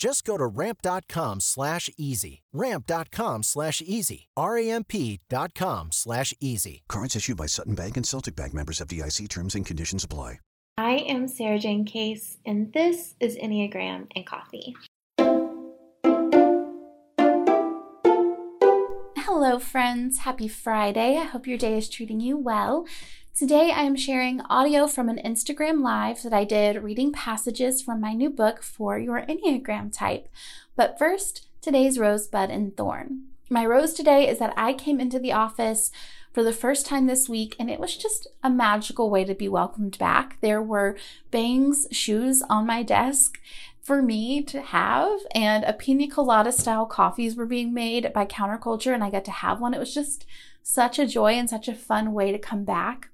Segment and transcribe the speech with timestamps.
[0.00, 2.40] Just go to ramp.com slash easy.
[2.54, 4.28] Ramp.com slash easy.
[4.34, 6.84] R-A-M-P dot com slash easy.
[6.88, 10.40] Cards issued by Sutton Bank and Celtic Bank members of FDIC terms and conditions apply.
[10.78, 14.74] I am Sarah Jane Case, and this is Enneagram and Coffee.
[19.18, 20.20] Hello, friends.
[20.20, 21.18] Happy Friday.
[21.18, 22.86] I hope your day is treating you well.
[23.40, 27.98] Today, I am sharing audio from an Instagram live that I did reading passages from
[27.98, 30.28] my new book for your Enneagram type.
[30.76, 33.22] But first, today's rosebud and thorn.
[33.48, 35.90] My rose today is that I came into the office
[36.34, 39.48] for the first time this week, and it was just a magical way to be
[39.48, 40.36] welcomed back.
[40.42, 40.98] There were
[41.30, 43.40] bangs, shoes on my desk
[43.80, 48.92] for me to have, and a pina colada style coffees were being made by Counterculture,
[48.92, 49.72] and I got to have one.
[49.72, 50.26] It was just
[50.62, 53.09] such a joy and such a fun way to come back.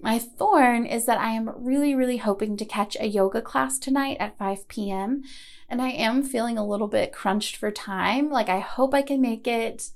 [0.00, 4.18] My thorn is that I am really, really hoping to catch a yoga class tonight
[4.20, 5.22] at 5 p.m.
[5.68, 8.30] And I am feeling a little bit crunched for time.
[8.30, 9.90] Like, I hope I can make it.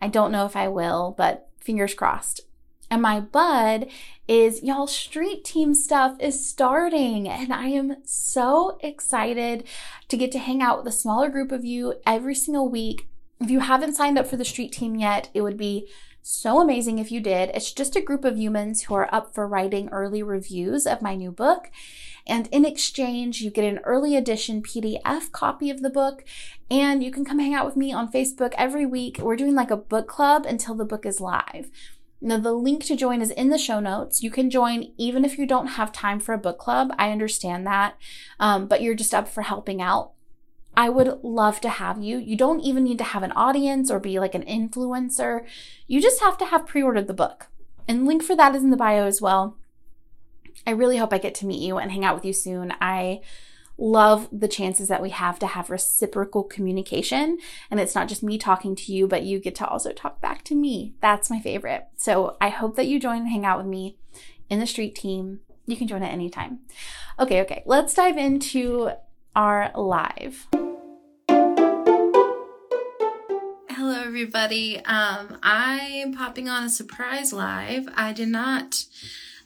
[0.00, 2.42] I don't know if I will, but fingers crossed.
[2.90, 3.86] And my bud
[4.26, 9.64] is y'all street team stuff is starting and I am so excited
[10.08, 13.08] to get to hang out with a smaller group of you every single week.
[13.40, 15.88] If you haven't signed up for the street team yet, it would be
[16.22, 17.50] so amazing if you did.
[17.54, 21.14] It's just a group of humans who are up for writing early reviews of my
[21.14, 21.70] new book.
[22.26, 26.24] And in exchange, you get an early edition PDF copy of the book,
[26.70, 29.18] and you can come hang out with me on Facebook every week.
[29.18, 31.70] We're doing like a book club until the book is live.
[32.20, 34.22] Now, the link to join is in the show notes.
[34.22, 36.92] You can join even if you don't have time for a book club.
[36.98, 37.96] I understand that,
[38.38, 40.12] um, but you're just up for helping out.
[40.76, 42.18] I would love to have you.
[42.18, 45.44] You don't even need to have an audience or be like an influencer.
[45.86, 47.48] You just have to have pre ordered the book.
[47.88, 49.56] And link for that is in the bio as well.
[50.66, 52.72] I really hope I get to meet you and hang out with you soon.
[52.80, 53.20] I
[53.80, 57.38] love the chances that we have to have reciprocal communication.
[57.70, 60.44] And it's not just me talking to you, but you get to also talk back
[60.44, 60.94] to me.
[61.00, 61.88] That's my favorite.
[61.96, 63.96] So I hope that you join and hang out with me
[64.50, 65.40] in the street team.
[65.66, 66.60] You can join at any time.
[67.18, 68.90] Okay, okay, let's dive into
[69.34, 70.46] our live.
[73.70, 74.84] Hello, everybody.
[74.84, 77.88] Um, I'm popping on a surprise live.
[77.94, 78.84] I did not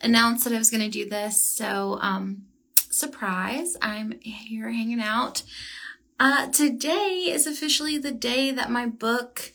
[0.00, 2.46] announce that I was going to do this, so um,
[2.90, 3.76] surprise.
[3.82, 5.42] I'm here hanging out.
[6.18, 9.52] Uh, today is officially the day that my book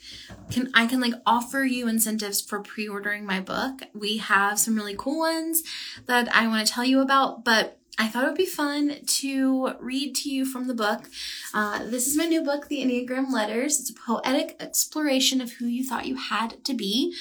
[0.52, 3.84] can I can like offer you incentives for pre-ordering my book.
[3.94, 5.64] We have some really cool ones
[6.06, 9.74] that I want to tell you about, but I thought it would be fun to
[9.82, 11.10] read to you from the book.
[11.54, 13.78] Uh, this is my new book, The Enneagram Letters.
[13.78, 17.14] It's a poetic exploration of who you thought you had to be.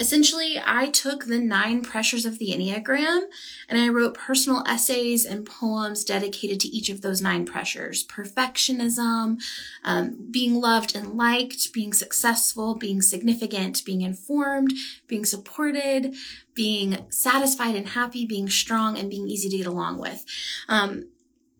[0.00, 3.26] Essentially, I took the nine pressures of the Enneagram
[3.68, 9.40] and I wrote personal essays and poems dedicated to each of those nine pressures perfectionism,
[9.84, 14.72] um, being loved and liked, being successful, being significant, being informed,
[15.06, 16.16] being supported,
[16.54, 20.24] being satisfied and happy, being strong, and being easy to get along with.
[20.68, 21.04] Um,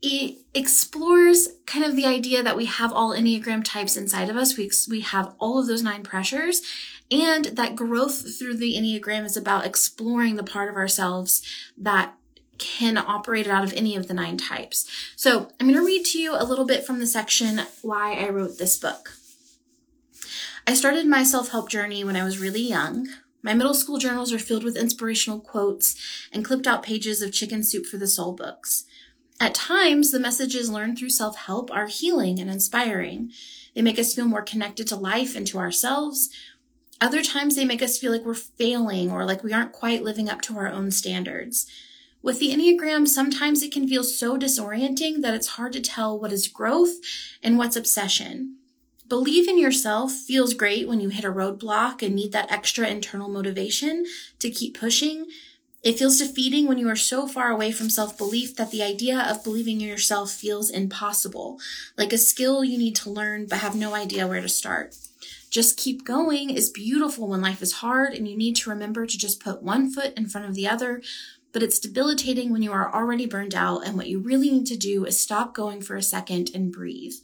[0.03, 4.59] it explores kind of the idea that we have all Enneagram types inside of us.
[4.59, 6.61] We, we have all of those nine pressures
[7.11, 11.43] and that growth through the Enneagram is about exploring the part of ourselves
[11.77, 12.15] that
[12.59, 14.89] can operate out of any of the nine types.
[15.17, 18.29] So I'm going to read to you a little bit from the section why I
[18.29, 19.15] wrote this book.
[20.67, 23.09] I started my self help journey when I was really young.
[23.43, 25.95] My middle school journals are filled with inspirational quotes
[26.33, 28.85] and clipped out pages of chicken soup for the soul books.
[29.39, 33.31] At times, the messages learned through self help are healing and inspiring.
[33.75, 36.31] They make us feel more connected to life and to ourselves,
[37.01, 40.29] other times they make us feel like we're failing or like we aren't quite living
[40.29, 41.67] up to our own standards.
[42.23, 46.33] With the Enneagram, sometimes it can feel so disorienting that it's hard to tell what
[46.33, 46.95] is growth
[47.43, 48.57] and what's obsession.
[49.07, 53.29] Believe in yourself feels great when you hit a roadblock and need that extra internal
[53.29, 54.07] motivation
[54.39, 55.27] to keep pushing.
[55.85, 59.21] It feels defeating when you are so far away from self belief that the idea
[59.21, 61.61] of believing in yourself feels impossible,
[61.99, 64.97] like a skill you need to learn but have no idea where to start.
[65.51, 69.19] Just keep going is beautiful when life is hard and you need to remember to
[69.19, 71.03] just put one foot in front of the other,
[71.53, 74.77] but it's debilitating when you are already burned out and what you really need to
[74.77, 77.15] do is stop going for a second and breathe.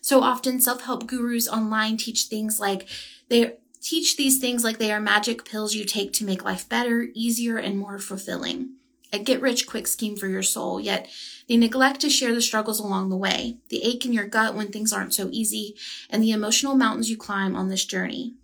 [0.00, 2.88] So often self help gurus online teach things like
[3.28, 7.08] they teach these things like they are magic pills you take to make life better,
[7.12, 8.70] easier, and more fulfilling.
[9.12, 11.08] A get rich quick scheme for your soul, yet
[11.48, 14.72] they neglect to share the struggles along the way, the ache in your gut when
[14.72, 15.76] things aren't so easy,
[16.08, 18.34] and the emotional mountains you climb on this journey.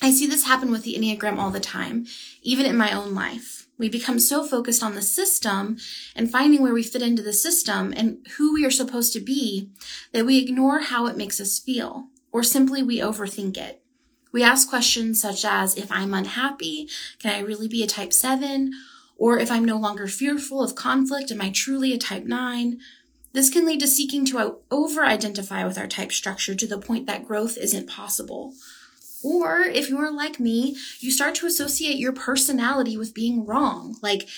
[0.00, 2.06] I see this happen with the Enneagram all the time,
[2.42, 3.66] even in my own life.
[3.78, 5.76] We become so focused on the system
[6.14, 9.70] and finding where we fit into the system and who we are supposed to be
[10.12, 13.81] that we ignore how it makes us feel, or simply we overthink it.
[14.32, 16.88] We ask questions such as, if I'm unhappy,
[17.18, 18.72] can I really be a type 7?
[19.16, 22.80] Or if I'm no longer fearful of conflict, am I truly a type 9?
[23.32, 27.06] This can lead to seeking to over identify with our type structure to the point
[27.06, 28.54] that growth isn't possible.
[29.22, 33.96] Or if you are like me, you start to associate your personality with being wrong.
[34.02, 34.28] Like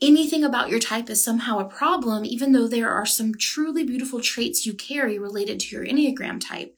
[0.00, 4.20] anything about your type is somehow a problem, even though there are some truly beautiful
[4.20, 6.76] traits you carry related to your Enneagram type.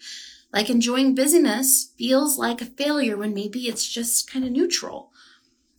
[0.54, 5.10] Like enjoying busyness feels like a failure when maybe it's just kind of neutral.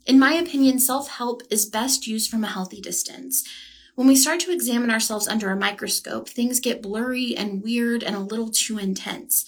[0.06, 3.48] In my opinion, self help is best used from a healthy distance.
[3.96, 8.18] When we start to examine ourselves under a microscope, things get blurry and weird and
[8.18, 9.46] a little too intense.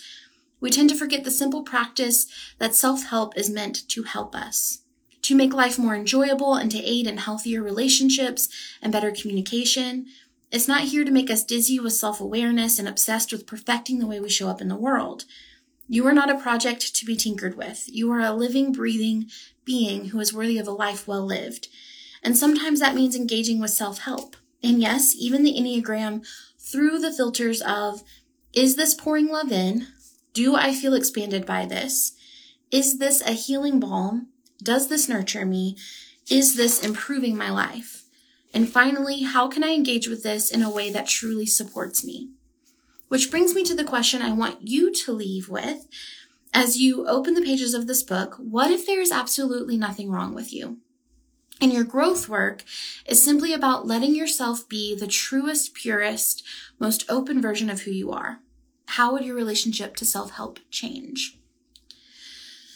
[0.62, 2.26] We tend to forget the simple practice
[2.58, 4.80] that self help is meant to help us,
[5.24, 8.48] to make life more enjoyable and to aid in healthier relationships
[8.82, 10.06] and better communication.
[10.52, 14.08] It's not here to make us dizzy with self awareness and obsessed with perfecting the
[14.08, 15.26] way we show up in the world.
[15.90, 17.86] You are not a project to be tinkered with.
[17.88, 19.30] You are a living, breathing
[19.66, 21.68] being who is worthy of a life well lived.
[22.24, 24.36] And sometimes that means engaging with self help.
[24.64, 26.26] And yes, even the Enneagram
[26.60, 28.04] through the filters of,
[28.54, 29.88] is this pouring love in?
[30.34, 32.14] Do I feel expanded by this?
[32.72, 34.28] Is this a healing balm?
[34.62, 35.78] Does this nurture me?
[36.30, 37.97] Is this improving my life?
[38.54, 42.30] And finally, how can I engage with this in a way that truly supports me?
[43.08, 45.88] Which brings me to the question I want you to leave with
[46.54, 48.36] as you open the pages of this book.
[48.38, 50.78] What if there is absolutely nothing wrong with you?
[51.60, 52.64] And your growth work
[53.06, 56.44] is simply about letting yourself be the truest, purest,
[56.80, 58.40] most open version of who you are
[58.88, 61.38] how would your relationship to self help change?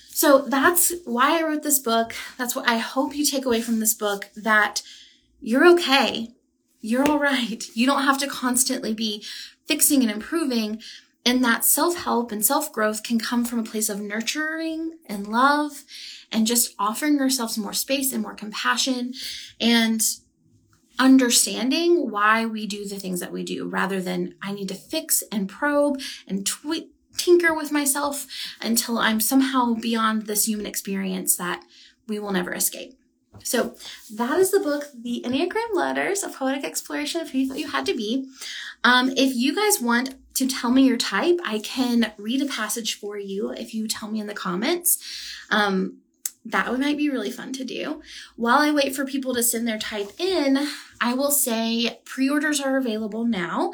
[0.09, 2.13] So that's why I wrote this book.
[2.37, 4.83] That's what I hope you take away from this book that
[5.41, 6.29] you're okay.
[6.79, 7.63] You're all right.
[7.73, 9.23] You don't have to constantly be
[9.67, 10.81] fixing and improving.
[11.25, 15.27] And that self help and self growth can come from a place of nurturing and
[15.27, 15.83] love
[16.31, 19.13] and just offering yourself some more space and more compassion
[19.59, 20.01] and
[20.97, 25.23] understanding why we do the things that we do rather than I need to fix
[25.31, 28.27] and probe and tweak, tinker with myself
[28.61, 31.63] until I'm somehow beyond this human experience that
[32.07, 33.00] we will never escape.
[33.43, 33.75] So
[34.13, 37.69] that is the book, The Enneagram Letters, a poetic exploration of who you thought you
[37.69, 38.27] had to be.
[38.83, 42.99] Um, if you guys want to tell me your type, I can read a passage
[42.99, 44.97] for you if you tell me in the comments.
[45.49, 45.97] Um,
[46.45, 48.01] that might be really fun to do.
[48.35, 50.67] While I wait for people to send their type in,
[50.99, 53.73] I will say pre orders are available now.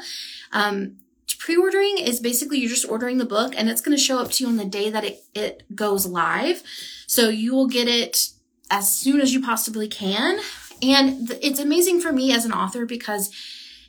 [0.52, 0.96] Um,
[1.38, 4.30] pre ordering is basically you're just ordering the book and it's going to show up
[4.32, 6.62] to you on the day that it, it goes live.
[7.06, 8.32] So you will get it
[8.70, 10.40] as soon as you possibly can.
[10.82, 13.30] And th- it's amazing for me as an author because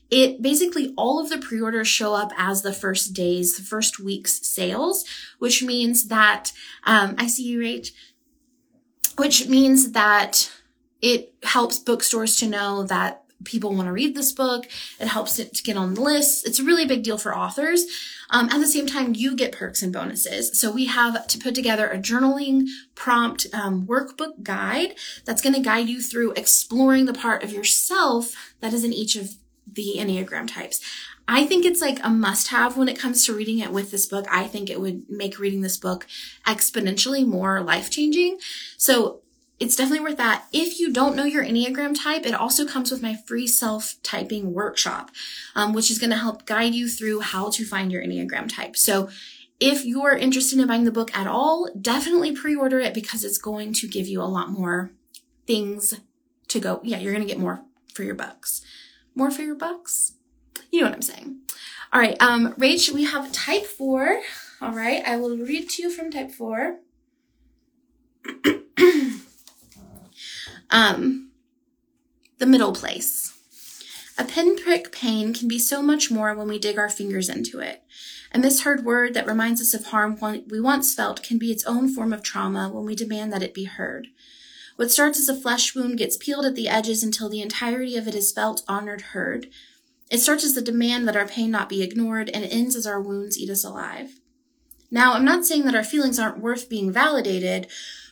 [0.09, 4.45] it basically all of the pre-orders show up as the first days, the first week's
[4.45, 5.05] sales,
[5.37, 6.51] which means that
[6.85, 7.91] um, I see you, Rach
[9.19, 10.49] which means that
[11.01, 14.67] it helps bookstores to know that people want to read this book.
[14.99, 16.45] It helps it to get on the list.
[16.47, 17.85] It's a really big deal for authors.
[18.29, 20.59] Um, at the same time, you get perks and bonuses.
[20.59, 25.61] So we have to put together a journaling prompt um, workbook guide that's going to
[25.61, 29.35] guide you through exploring the part of yourself that is in each of
[29.71, 30.81] the Enneagram types.
[31.27, 34.07] I think it's like a must have when it comes to reading it with this
[34.07, 34.25] book.
[34.31, 36.07] I think it would make reading this book
[36.47, 38.39] exponentially more life changing.
[38.77, 39.21] So
[39.59, 40.45] it's definitely worth that.
[40.53, 44.53] If you don't know your Enneagram type, it also comes with my free self typing
[44.53, 45.11] workshop,
[45.55, 48.77] um, which is going to help guide you through how to find your Enneagram type.
[48.77, 49.09] So
[49.59, 53.37] if you're interested in buying the book at all, definitely pre order it because it's
[53.37, 54.91] going to give you a lot more
[55.45, 55.99] things
[56.47, 56.79] to go.
[56.83, 57.63] Yeah, you're going to get more
[57.93, 58.61] for your bucks.
[59.13, 60.13] More for your bucks?
[60.71, 61.39] You know what I'm saying.
[61.91, 64.21] All right, um, Rach, we have type four.
[64.61, 66.77] All right, I will read to you from type four.
[70.69, 71.31] um,
[72.37, 73.33] The middle place.
[74.17, 77.83] A pinprick pain can be so much more when we dig our fingers into it.
[78.33, 80.17] A misheard word that reminds us of harm
[80.49, 83.53] we once felt can be its own form of trauma when we demand that it
[83.53, 84.07] be heard.
[84.75, 88.07] What starts as a flesh wound gets peeled at the edges until the entirety of
[88.07, 89.47] it is felt, honored, heard.
[90.11, 93.01] It starts as the demand that our pain not be ignored and ends as our
[93.01, 94.19] wounds eat us alive.
[94.91, 97.67] Now, I'm not saying that our feelings aren't worth being validated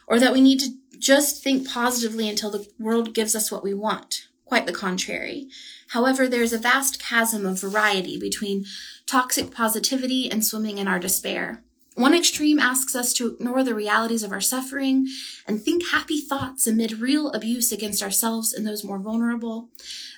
[0.07, 0.69] or that we need to
[0.99, 4.27] just think positively until the world gives us what we want.
[4.45, 5.47] Quite the contrary.
[5.89, 8.65] However, there's a vast chasm of variety between
[9.05, 11.63] toxic positivity and swimming in our despair.
[11.97, 15.07] One extreme asks us to ignore the realities of our suffering
[15.47, 19.69] and think happy thoughts amid real abuse against ourselves and those more vulnerable.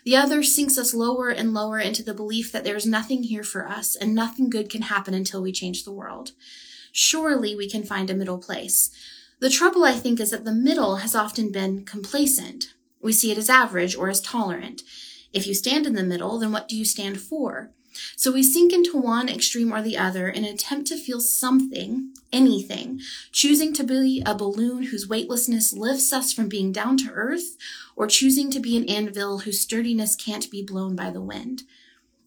[0.04, 3.66] The other sinks us lower and lower into the belief that there's nothing here for
[3.66, 6.34] us and nothing good can happen until we change the world.
[6.92, 8.92] Surely we can find a middle place.
[9.39, 12.74] The trouble, I think, is that the middle has often been complacent.
[13.01, 14.84] We see it as average or as tolerant.
[15.31, 17.72] If you stand in the middle, then what do you stand for?
[18.15, 22.13] So we sink into one extreme or the other in an attempt to feel something,
[22.31, 23.00] anything,
[23.31, 27.58] choosing to be a balloon whose weightlessness lifts us from being down to earth,
[27.96, 31.63] or choosing to be an anvil whose sturdiness can't be blown by the wind.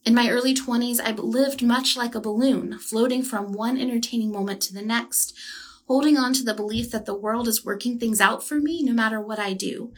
[0.05, 4.61] In my early 20s, I lived much like a balloon, floating from one entertaining moment
[4.63, 5.33] to the next,
[5.93, 8.95] holding on to the belief that the world is working things out for me no
[8.95, 9.93] matter what I do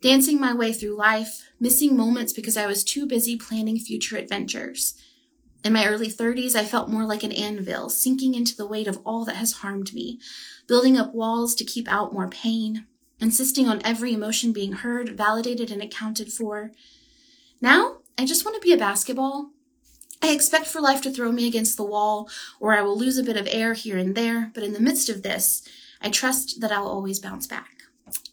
[0.00, 4.94] dancing my way through life, missing moments because I was too busy planning future adventures.
[5.64, 9.00] In my early 30s, I felt more like an anvil, sinking into the weight of
[9.04, 10.18] all that has harmed me,
[10.66, 12.86] building up walls to keep out more pain,
[13.20, 16.70] insisting on every emotion being heard, validated, and accounted for.
[17.60, 19.50] Now, I just want to be a basketball.
[20.22, 22.28] I expect for life to throw me against the wall,
[22.60, 25.08] or I will lose a bit of air here and there, but in the midst
[25.08, 25.62] of this,
[26.00, 27.70] I trust that I'll always bounce back.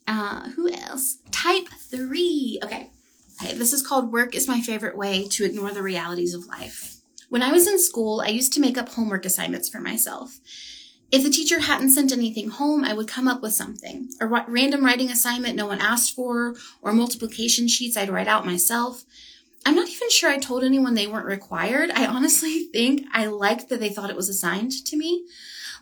[0.08, 1.18] Uh, who else?
[1.32, 2.60] Type three.
[2.63, 2.89] Okay.
[3.42, 6.98] Okay, this is called Work is My Favorite Way to Ignore the Realities of Life.
[7.27, 10.39] When I was in school, I used to make up homework assignments for myself.
[11.12, 14.10] If the teacher hadn't sent anything home, I would come up with something.
[14.22, 19.04] A random writing assignment no one asked for, or multiplication sheets I'd write out myself.
[19.66, 21.90] I'm not even sure I told anyone they weren't required.
[21.92, 25.26] I honestly think I liked that they thought it was assigned to me.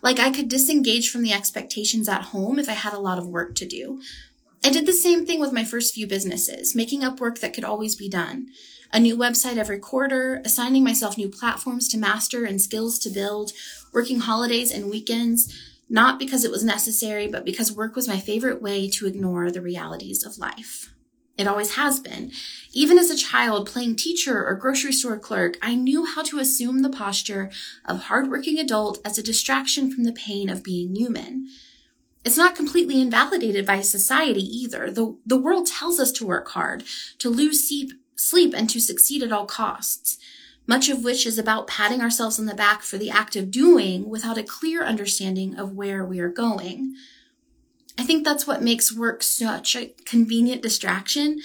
[0.02, 3.28] Like I could disengage from the expectations at home if I had a lot of
[3.28, 4.00] work to do.
[4.64, 7.64] I did the same thing with my first few businesses, making up work that could
[7.64, 8.48] always be done.
[8.92, 13.52] A new website every quarter, assigning myself new platforms to master and skills to build,
[13.92, 15.52] working holidays and weekends,
[15.90, 19.60] not because it was necessary, but because work was my favorite way to ignore the
[19.60, 20.93] realities of life.
[21.36, 22.30] It always has been.
[22.72, 26.82] Even as a child playing teacher or grocery store clerk, I knew how to assume
[26.82, 27.50] the posture
[27.84, 31.48] of hardworking adult as a distraction from the pain of being human.
[32.24, 34.90] It's not completely invalidated by society either.
[34.90, 36.84] The, the world tells us to work hard,
[37.18, 40.18] to lose sleep, sleep, and to succeed at all costs.
[40.66, 44.08] Much of which is about patting ourselves on the back for the act of doing
[44.08, 46.94] without a clear understanding of where we are going.
[47.98, 51.40] I think that's what makes work such a convenient distraction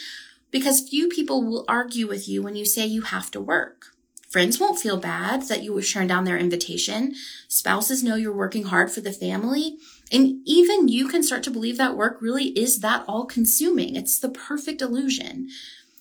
[0.52, 3.88] because few people will argue with you when you say you have to work.
[4.30, 7.16] Friends won't feel bad that you turn down their invitation.
[7.48, 9.78] Spouses know you're working hard for the family.
[10.12, 13.96] And even you can start to believe that work really is that all consuming.
[13.96, 15.50] It's the perfect illusion.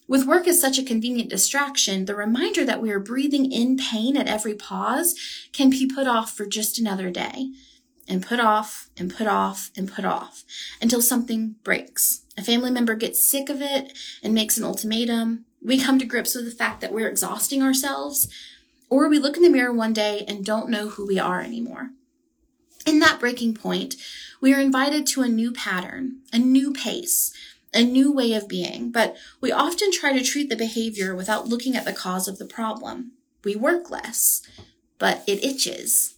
[0.06, 4.16] With work as such a convenient distraction, the reminder that we are breathing in pain
[4.16, 5.14] at every pause
[5.52, 7.52] can be put off for just another day
[8.08, 10.44] and put off and put off and put off
[10.80, 12.22] until something breaks.
[12.36, 15.44] A family member gets sick of it and makes an ultimatum.
[15.62, 18.28] We come to grips with the fact that we're exhausting ourselves,
[18.88, 21.90] or we look in the mirror one day and don't know who we are anymore.
[22.86, 23.96] In that breaking point,
[24.40, 27.34] we are invited to a new pattern, a new pace,
[27.74, 31.76] a new way of being, but we often try to treat the behavior without looking
[31.76, 33.12] at the cause of the problem.
[33.44, 34.42] We work less,
[34.98, 36.14] but it itches.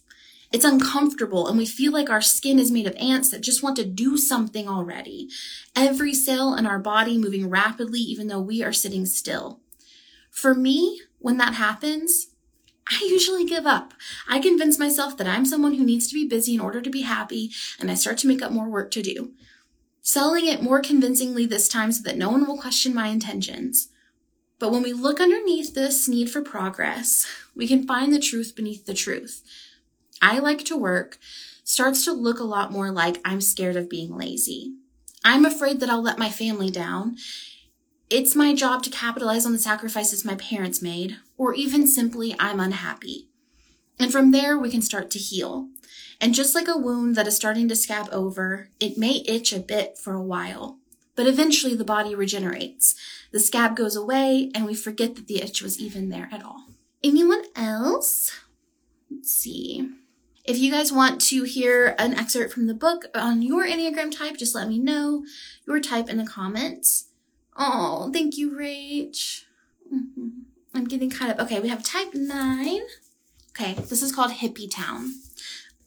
[0.51, 3.77] It's uncomfortable and we feel like our skin is made of ants that just want
[3.77, 5.29] to do something already.
[5.75, 9.61] Every cell in our body moving rapidly even though we are sitting still.
[10.29, 12.27] For me, when that happens,
[12.89, 13.93] I usually give up.
[14.27, 17.01] I convince myself that I'm someone who needs to be busy in order to be
[17.01, 19.31] happy, and I start to make up more work to do.
[20.01, 23.89] Selling it more convincingly this time so that no one will question my intentions.
[24.59, 28.85] But when we look underneath this need for progress, we can find the truth beneath
[28.85, 29.41] the truth.
[30.21, 31.17] I like to work
[31.63, 34.73] starts to look a lot more like I'm scared of being lazy.
[35.23, 37.15] I'm afraid that I'll let my family down.
[38.09, 42.59] It's my job to capitalize on the sacrifices my parents made, or even simply I'm
[42.59, 43.29] unhappy.
[43.99, 45.69] And from there, we can start to heal.
[46.19, 49.59] And just like a wound that is starting to scab over, it may itch a
[49.59, 50.77] bit for a while,
[51.15, 52.95] but eventually the body regenerates.
[53.31, 56.65] The scab goes away, and we forget that the itch was even there at all.
[57.03, 58.31] Anyone else?
[59.09, 59.89] Let's see.
[60.43, 64.37] If you guys want to hear an excerpt from the book on your Enneagram type,
[64.37, 65.23] just let me know
[65.67, 67.05] your type in the comments.
[67.55, 69.43] Oh, thank you, Rach.
[69.93, 70.29] Mm-hmm.
[70.73, 71.59] I'm getting kind of okay.
[71.59, 72.81] We have type nine.
[73.51, 75.13] Okay, this is called Hippie Town.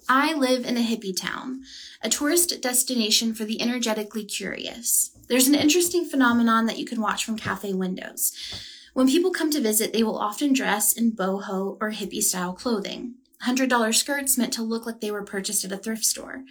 [0.08, 1.62] I live in a hippie town,
[2.02, 5.12] a tourist destination for the energetically curious.
[5.28, 8.32] There's an interesting phenomenon that you can watch from cafe windows.
[8.92, 13.14] When people come to visit, they will often dress in boho or hippie style clothing.
[13.44, 16.44] $100 skirts meant to look like they were purchased at a thrift store.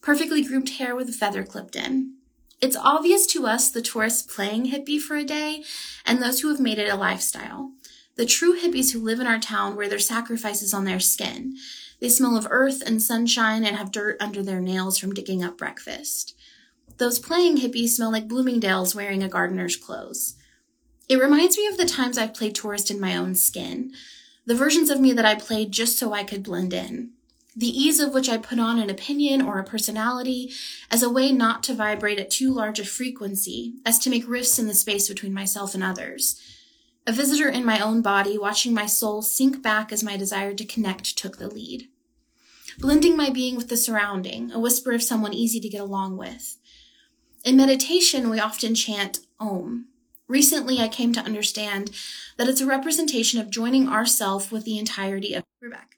[0.00, 2.14] Perfectly groomed hair with a feather clipped in.
[2.60, 5.62] It's obvious to us, the tourists playing hippie for a day,
[6.04, 7.72] and those who have made it a lifestyle.
[8.16, 11.54] The true hippies who live in our town wear their sacrifices on their skin.
[12.00, 15.56] They smell of earth and sunshine and have dirt under their nails from digging up
[15.56, 16.36] breakfast.
[16.96, 20.34] Those playing hippies smell like Bloomingdale's wearing a gardener's clothes.
[21.08, 23.92] It reminds me of the times I've played tourist in my own skin,
[24.48, 27.10] the versions of me that I played just so I could blend in
[27.58, 30.52] the ease of which I put on an opinion or a personality
[30.92, 34.60] as a way not to vibrate at too large a frequency as to make rifts
[34.60, 36.40] in the space between myself and others.
[37.04, 40.64] A visitor in my own body, watching my soul sink back as my desire to
[40.64, 41.88] connect took the lead.
[42.78, 46.58] Blending my being with the surrounding, a whisper of someone easy to get along with.
[47.44, 49.88] In meditation, we often chant Om.
[50.28, 51.90] Recently, I came to understand
[52.36, 55.96] that it's a representation of joining ourself with the entirety of Rebecca.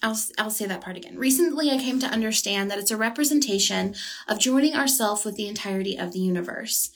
[0.00, 1.18] I'll, I'll say that part again.
[1.18, 3.96] Recently, I came to understand that it's a representation
[4.28, 6.90] of joining ourself with the entirety of the universe,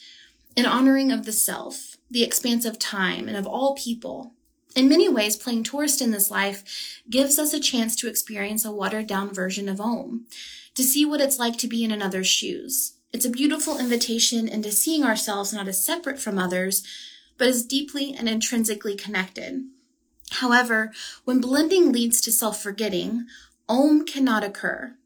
[0.57, 4.35] an honoring of the self, the expanse of time, and of all people.
[4.77, 8.71] In many ways, playing tourist in this life gives us a chance to experience a
[8.71, 10.27] watered down version of Om,
[10.77, 12.95] to see what it's like to be in another's shoes.
[13.13, 16.83] It's a beautiful invitation into seeing ourselves not as separate from others,
[17.37, 19.65] but as deeply and intrinsically connected.
[20.31, 20.93] However,
[21.25, 23.27] when blending leads to self-forgetting,
[23.69, 24.97] om cannot occur.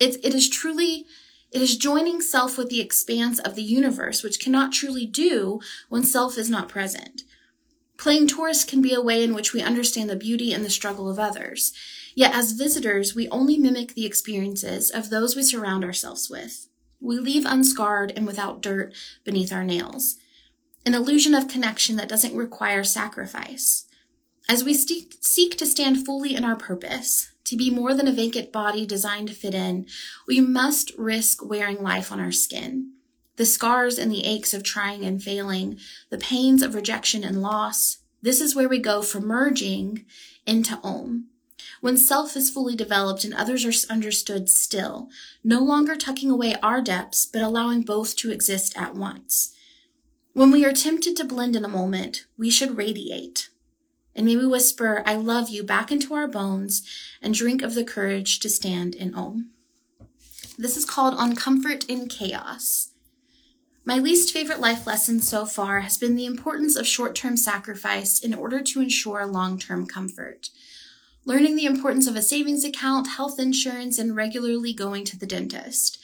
[0.00, 1.04] It, it is truly,
[1.50, 5.60] it is joining self with the expanse of the universe, which cannot truly do
[5.90, 7.22] when self is not present.
[7.98, 11.08] Playing tourist can be a way in which we understand the beauty and the struggle
[11.08, 11.74] of others.
[12.14, 16.68] Yet as visitors, we only mimic the experiences of those we surround ourselves with.
[17.02, 20.16] We leave unscarred and without dirt beneath our nails.
[20.86, 23.86] An illusion of connection that doesn't require sacrifice.
[24.48, 28.52] As we seek to stand fully in our purpose, to be more than a vacant
[28.52, 29.86] body designed to fit in,
[30.26, 32.92] we must risk wearing life on our skin.
[33.36, 35.78] The scars and the aches of trying and failing,
[36.10, 40.04] the pains of rejection and loss, this is where we go from merging
[40.46, 41.28] into Om.
[41.80, 45.08] When self is fully developed and others are understood still,
[45.42, 49.54] no longer tucking away our depths, but allowing both to exist at once.
[50.32, 53.50] When we are tempted to blend in a moment, we should radiate,
[54.14, 56.82] and may we whisper, I love you back into our bones
[57.20, 59.50] and drink of the courage to stand in Om.
[60.58, 62.90] This is called On Comfort in Chaos.
[63.84, 68.20] My least favorite life lesson so far has been the importance of short term sacrifice
[68.20, 70.50] in order to ensure long term comfort.
[71.24, 75.98] Learning the importance of a savings account, health insurance, and regularly going to the dentist.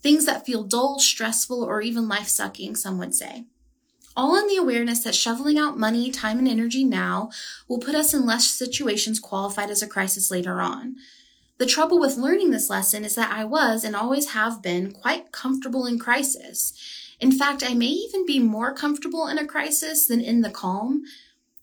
[0.00, 3.44] Things that feel dull, stressful, or even life sucking, some would say
[4.16, 7.30] all in the awareness that shoveling out money, time, and energy now
[7.68, 10.96] will put us in less situations qualified as a crisis later on.
[11.58, 15.32] The trouble with learning this lesson is that I was and always have been quite
[15.32, 16.72] comfortable in crisis.
[17.20, 21.04] In fact, I may even be more comfortable in a crisis than in the calm.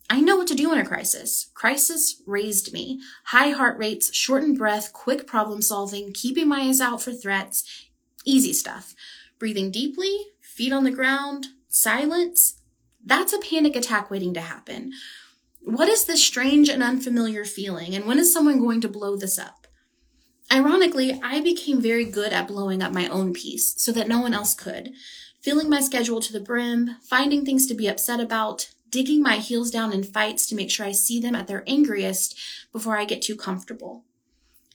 [0.10, 1.50] I know what to do in a crisis.
[1.54, 3.02] Crisis raised me.
[3.26, 7.88] High heart rates, shortened breath, quick problem solving, keeping my eyes out for threats.
[8.26, 8.94] Easy stuff.
[9.40, 12.56] Breathing deeply, feet on the ground, silence,
[13.06, 14.94] that's a panic attack waiting to happen.
[15.60, 19.38] What is this strange and unfamiliar feeling, and when is someone going to blow this
[19.38, 19.68] up?
[20.52, 24.34] Ironically, I became very good at blowing up my own peace so that no one
[24.34, 24.94] else could,
[25.42, 29.72] filling my schedule to the brim, finding things to be upset about, digging my heels
[29.72, 32.40] down in fights to make sure I see them at their angriest
[32.72, 34.04] before I get too comfortable.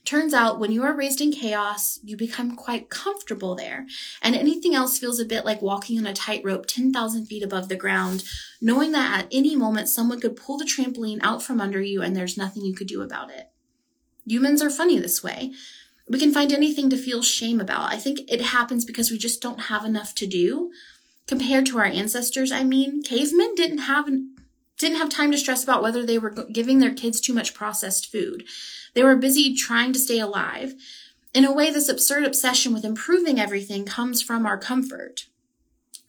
[0.03, 3.85] Turns out when you are raised in chaos, you become quite comfortable there,
[4.21, 7.77] and anything else feels a bit like walking on a tightrope 10,000 feet above the
[7.77, 8.25] ground,
[8.59, 12.13] knowing that at any moment someone could pull the trampoline out from under you and
[12.13, 13.51] there's nothing you could do about it.
[14.25, 15.53] Humans are funny this way.
[16.09, 17.93] We can find anything to feel shame about.
[17.93, 20.71] I think it happens because we just don't have enough to do.
[21.29, 24.09] Compared to our ancestors, I mean, cavemen didn't have
[24.79, 28.11] didn't have time to stress about whether they were giving their kids too much processed
[28.11, 28.45] food.
[28.95, 30.73] They were busy trying to stay alive.
[31.35, 35.27] In a way, this absurd obsession with improving everything comes from our comfort.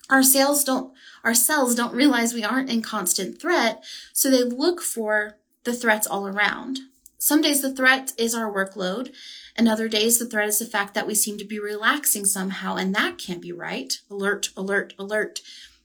[0.09, 0.91] Our sales don't,
[1.23, 6.07] our cells don't realize we aren't in constant threat, so they look for the threats
[6.07, 6.79] all around.
[7.19, 9.13] Some days the threat is our workload,
[9.61, 12.77] and other days the threat is the fact that we seem to be relaxing somehow,
[12.77, 14.01] and that can't be right.
[14.09, 15.43] Alert, alert, alert.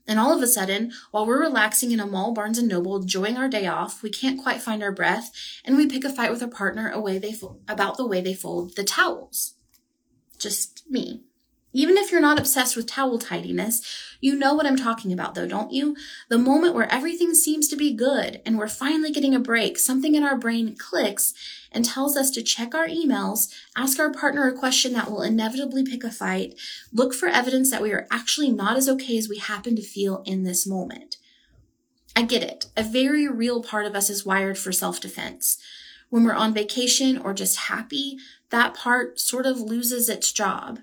[0.07, 3.35] And all of a sudden, while we're relaxing in a mall, Barnes and Noble, enjoying
[3.35, 5.29] our day off, we can't quite find our breath,
[5.65, 8.33] and we pick a fight with our partner away they fo- about the way they
[8.33, 9.55] fold the towels.
[10.39, 11.24] Just me.
[11.75, 13.81] Even if you're not obsessed with towel tidiness,
[14.21, 15.97] you know what I'm talking about though, don't you?
[16.29, 20.15] The moment where everything seems to be good and we're finally getting a break, something
[20.15, 21.33] in our brain clicks
[21.73, 25.83] and tells us to check our emails, ask our partner a question that will inevitably
[25.83, 26.57] pick a fight,
[26.93, 30.23] look for evidence that we are actually not as okay as we happen to feel
[30.25, 31.17] in this moment.
[32.15, 32.67] I get it.
[32.77, 35.57] A very real part of us is wired for self-defense.
[36.09, 38.17] When we're on vacation or just happy,
[38.49, 40.79] that part sort of loses its job.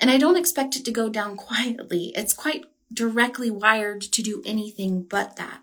[0.00, 2.12] And I don't expect it to go down quietly.
[2.16, 5.60] It's quite directly wired to do anything but that.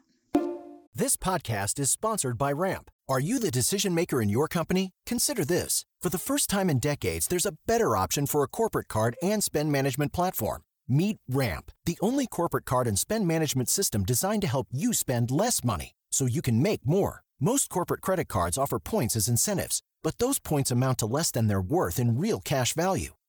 [0.94, 2.92] This podcast is sponsored by Ramp.
[3.08, 4.92] Are you the decision maker in your company?
[5.06, 5.86] Consider this.
[6.02, 9.44] For the first time in decades, there's a better option for a corporate card and
[9.44, 10.62] spend management platform.
[10.88, 15.32] Meet Ramp, the only corporate card and spend management system designed to help you spend
[15.32, 17.24] less money so you can make more.
[17.40, 21.48] Most corporate credit cards offer points as incentives, but those points amount to less than
[21.48, 23.14] their worth in real cash value.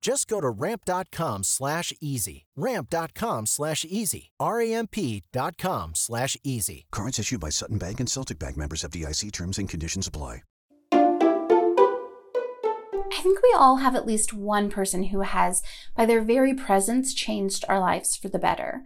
[0.00, 2.46] Just go to ramp.com slash easy.
[2.56, 4.30] Ramp.com slash easy.
[4.40, 6.86] R-A-M-P.com slash easy.
[6.90, 10.42] Cards issued by Sutton Bank and Celtic Bank members of FDIC terms and conditions apply.
[13.10, 15.62] I think we all have at least one person who has,
[15.96, 18.82] by their very presence, changed our lives for the better.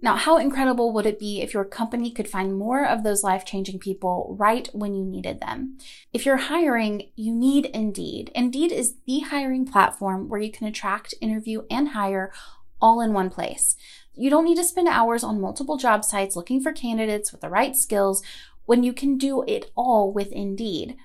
[0.00, 3.44] Now, how incredible would it be if your company could find more of those life
[3.44, 5.78] changing people right when you needed them?
[6.12, 8.30] If you're hiring, you need Indeed.
[8.34, 12.32] Indeed is the hiring platform where you can attract, interview, and hire
[12.80, 13.74] all in one place.
[14.14, 17.50] You don't need to spend hours on multiple job sites looking for candidates with the
[17.50, 18.22] right skills
[18.66, 20.96] when you can do it all with Indeed.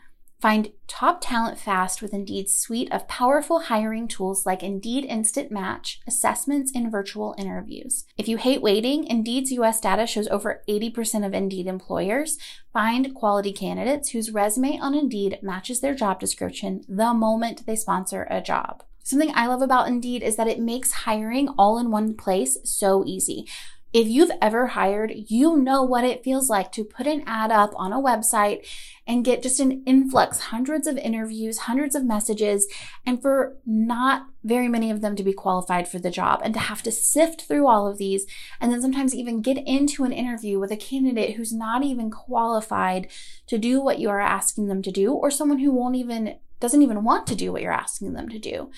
[0.43, 6.01] Find top talent fast with Indeed's suite of powerful hiring tools like Indeed Instant Match,
[6.05, 8.03] assessments, and virtual interviews.
[8.17, 12.37] If you hate waiting, Indeed's US data shows over 80% of Indeed employers
[12.73, 18.27] find quality candidates whose resume on Indeed matches their job description the moment they sponsor
[18.29, 18.83] a job.
[19.05, 23.05] Something I love about Indeed is that it makes hiring all in one place so
[23.05, 23.47] easy.
[23.93, 27.73] If you've ever hired, you know what it feels like to put an ad up
[27.75, 28.65] on a website
[29.05, 32.65] and get just an influx, hundreds of interviews, hundreds of messages,
[33.05, 36.59] and for not very many of them to be qualified for the job and to
[36.59, 38.25] have to sift through all of these
[38.59, 43.07] and then sometimes even get into an interview with a candidate who's not even qualified
[43.45, 46.81] to do what you are asking them to do or someone who won't even doesn't
[46.81, 48.71] even want to do what you're asking them to do.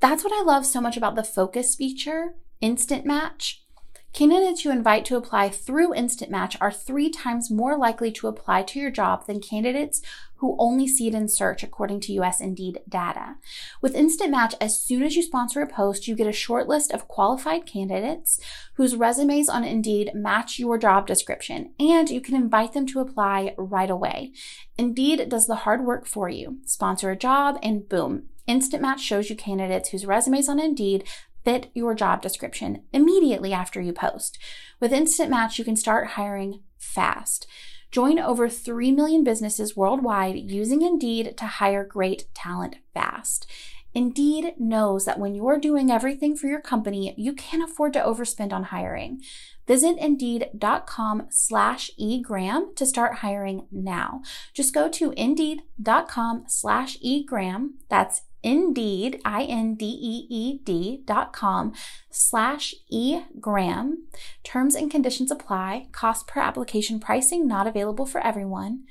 [0.00, 3.64] That's what I love so much about the focus feature, instant match.
[4.12, 8.64] Candidates you invite to apply through Instant Match are three times more likely to apply
[8.64, 10.02] to your job than candidates
[10.36, 13.36] who only see it in search, according to US Indeed data.
[13.80, 16.92] With Instant Match, as soon as you sponsor a post, you get a short list
[16.92, 18.40] of qualified candidates
[18.74, 23.54] whose resumes on Indeed match your job description, and you can invite them to apply
[23.56, 24.32] right away.
[24.76, 26.58] Indeed does the hard work for you.
[26.64, 31.04] Sponsor a job, and boom, Instant Match shows you candidates whose resumes on Indeed
[31.44, 34.38] fit your job description immediately after you post.
[34.80, 37.46] With Instant Match, you can start hiring fast.
[37.90, 43.46] Join over 3 million businesses worldwide using Indeed to hire great talent fast.
[43.92, 48.52] Indeed knows that when you're doing everything for your company, you can't afford to overspend
[48.52, 49.20] on hiring.
[49.66, 54.22] Visit indeed.com slash egram to start hiring now.
[54.54, 57.74] Just go to indeed.com slash egram.
[57.88, 61.72] That's Indeed, I-N-D-E-E-D dot com
[62.10, 64.06] slash e-gram.
[64.42, 65.88] Terms and conditions apply.
[65.92, 68.84] Cost per application pricing not available for everyone.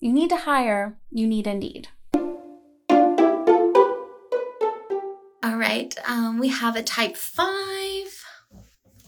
[0.00, 1.88] You need to hire, you need Indeed.
[5.44, 8.24] All right, um, we have a type five.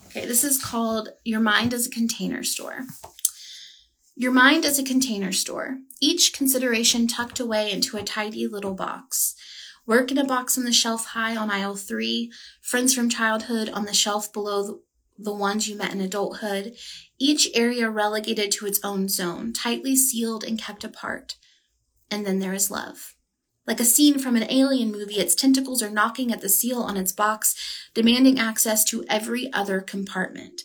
[0.07, 2.87] Okay, this is called Your Mind as a Container Store.
[4.16, 9.35] Your mind is a container store, each consideration tucked away into a tidy little box.
[9.87, 13.85] Work in a box on the shelf high on aisle three, friends from childhood on
[13.85, 14.81] the shelf below
[15.18, 16.75] the, ones you met in adulthood,
[17.18, 21.37] each area relegated to its own zone, tightly sealed and kept apart.
[22.11, 23.14] And then there is love.
[23.66, 26.97] Like a scene from an alien movie, its tentacles are knocking at the seal on
[26.97, 27.55] its box,
[27.94, 30.62] demanding access to every other compartment.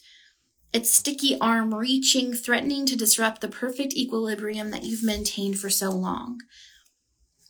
[0.71, 5.89] Its sticky arm reaching, threatening to disrupt the perfect equilibrium that you've maintained for so
[5.89, 6.39] long.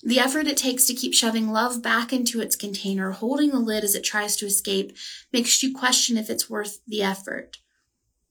[0.01, 3.83] The effort it takes to keep shoving love back into its container, holding the lid
[3.83, 4.95] as it tries to escape,
[5.33, 7.57] makes you question if it's worth the effort.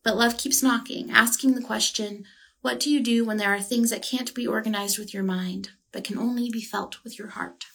[0.02, 2.24] But love keeps knocking, asking the question,
[2.62, 5.70] what do you do when there are things that can't be organized with your mind,
[5.92, 7.66] but can only be felt with your heart?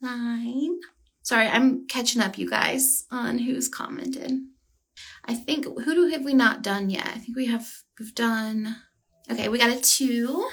[0.00, 0.80] Nine.
[1.22, 4.32] Sorry, I'm catching up, you guys, on who's commented.
[5.24, 7.06] I think who do have we not done yet?
[7.06, 8.76] I think we have we've done
[9.30, 10.48] okay, we got a two.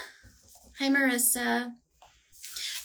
[0.79, 1.71] Hi Marissa.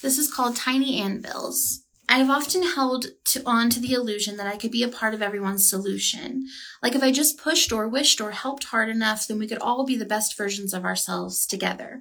[0.03, 1.85] This is called Tiny Anvils.
[2.09, 5.13] I have often held to, on to the illusion that I could be a part
[5.13, 6.47] of everyone's solution.
[6.83, 9.85] Like if I just pushed or wished or helped hard enough, then we could all
[9.85, 12.01] be the best versions of ourselves together.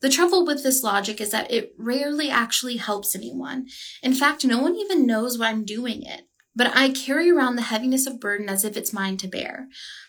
[0.00, 3.68] The trouble with this logic is that it rarely actually helps anyone.
[4.02, 6.22] In fact, no one even knows why I'm doing it.
[6.56, 9.68] But I carry around the heaviness of burden as if it's mine to bear.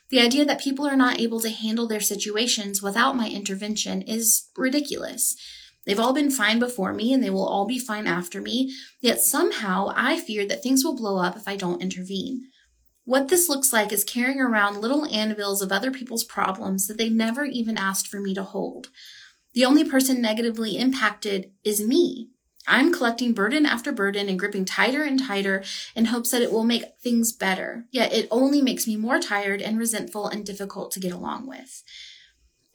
[0.09, 4.47] The idea that people are not able to handle their situations without my intervention is
[4.57, 5.35] ridiculous.
[5.85, 9.19] They've all been fine before me and they will all be fine after me, yet
[9.19, 12.49] somehow I fear that things will blow up if I don't intervene.
[13.05, 17.09] What this looks like is carrying around little anvils of other people's problems that they
[17.09, 18.87] never even asked for me to hold.
[19.53, 22.29] The only person negatively impacted is me.
[22.65, 25.63] I'm collecting burden after burden and gripping tighter and tighter
[25.95, 27.85] in hopes that it will make things better.
[27.91, 31.83] Yet it only makes me more tired and resentful and difficult to get along with.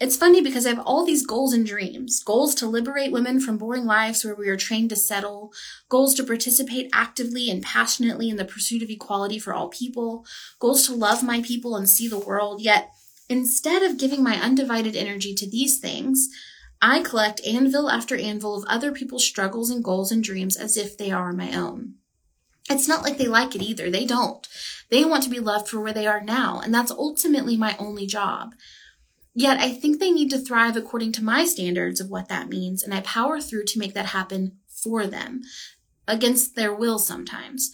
[0.00, 3.58] It's funny because I have all these goals and dreams goals to liberate women from
[3.58, 5.52] boring lives where we are trained to settle,
[5.88, 10.24] goals to participate actively and passionately in the pursuit of equality for all people,
[10.60, 12.60] goals to love my people and see the world.
[12.62, 12.90] Yet,
[13.28, 16.28] instead of giving my undivided energy to these things,
[16.80, 20.96] I collect anvil after anvil of other people's struggles and goals and dreams as if
[20.96, 21.94] they are my own.
[22.70, 23.90] It's not like they like it either.
[23.90, 24.46] They don't.
[24.90, 28.06] They want to be loved for where they are now, and that's ultimately my only
[28.06, 28.52] job.
[29.38, 32.82] Yet I think they need to thrive according to my standards of what that means,
[32.82, 35.42] and I power through to make that happen for them,
[36.08, 37.70] against their will sometimes.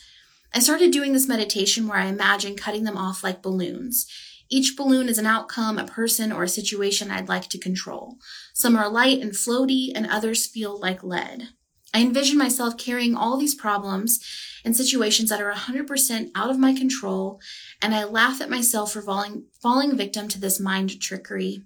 [0.52, 4.06] I started doing this meditation where I imagine cutting them off like balloons.
[4.50, 8.18] Each balloon is an outcome, a person, or a situation I'd like to control.
[8.52, 11.48] Some are light and floaty, and others feel like lead.
[11.94, 14.18] I envision myself carrying all these problems
[14.64, 17.40] and situations that are 100% out of my control,
[17.80, 21.62] and I laugh at myself for falling, falling victim to this mind trickery.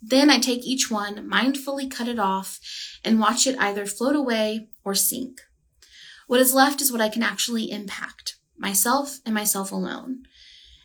[0.00, 2.58] Then I take each one, mindfully cut it off,
[3.04, 5.42] and watch it either float away or sink.
[6.26, 10.22] What is left is what I can actually impact myself and myself alone.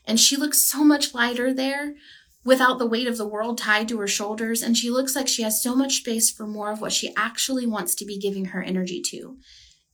[0.04, 1.96] And she looks so much lighter there
[2.44, 5.44] without the weight of the world tied to her shoulders, and she looks like she
[5.44, 8.64] has so much space for more of what she actually wants to be giving her
[8.64, 9.38] energy to.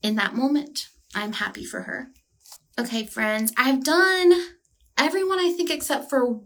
[0.01, 2.09] In that moment, I'm happy for her.
[2.79, 4.33] Okay, friends, I've done
[4.97, 6.41] everyone, I think, except for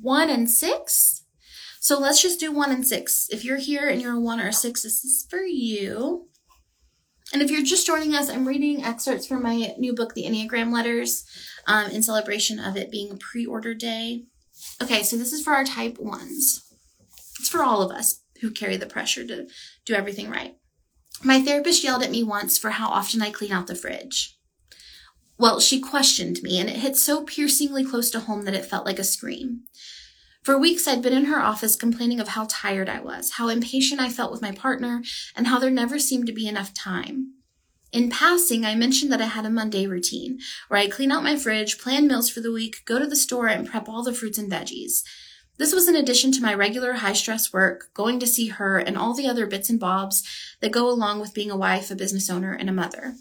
[0.00, 1.24] one and six.
[1.80, 3.28] So let's just do one and six.
[3.30, 6.28] If you're here and you're a one or a six, this is for you.
[7.32, 10.72] And if you're just joining us, I'm reading excerpts from my new book, The Enneagram
[10.72, 11.24] Letters,
[11.66, 14.24] um, in celebration of it being a pre order day.
[14.82, 16.62] Okay, so this is for our type ones.
[17.38, 19.46] It's for all of us who carry the pressure to
[19.84, 20.56] do everything right.
[21.22, 24.36] My therapist yelled at me once for how often I clean out the fridge.
[25.38, 28.86] Well, she questioned me, and it hit so piercingly close to home that it felt
[28.86, 29.62] like a scream.
[30.42, 34.00] For weeks, I'd been in her office complaining of how tired I was, how impatient
[34.00, 35.02] I felt with my partner,
[35.34, 37.34] and how there never seemed to be enough time.
[37.94, 41.36] In passing, I mentioned that I had a Monday routine where I clean out my
[41.36, 44.36] fridge, plan meals for the week, go to the store, and prep all the fruits
[44.36, 45.04] and veggies.
[45.58, 48.98] This was in addition to my regular high stress work, going to see her, and
[48.98, 50.24] all the other bits and bobs
[50.60, 53.14] that go along with being a wife, a business owner, and a mother.